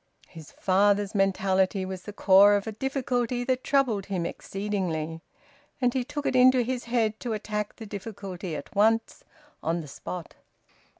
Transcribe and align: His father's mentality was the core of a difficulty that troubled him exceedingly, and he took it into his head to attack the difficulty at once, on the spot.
His 0.29 0.51
father's 0.53 1.13
mentality 1.13 1.85
was 1.85 2.01
the 2.01 2.11
core 2.11 2.55
of 2.55 2.65
a 2.65 2.71
difficulty 2.71 3.43
that 3.43 3.63
troubled 3.63 4.07
him 4.07 4.25
exceedingly, 4.25 5.21
and 5.79 5.93
he 5.93 6.03
took 6.03 6.25
it 6.25 6.35
into 6.35 6.63
his 6.63 6.85
head 6.85 7.19
to 7.19 7.33
attack 7.33 7.75
the 7.75 7.85
difficulty 7.85 8.55
at 8.55 8.73
once, 8.75 9.23
on 9.61 9.81
the 9.81 9.87
spot. 9.87 10.33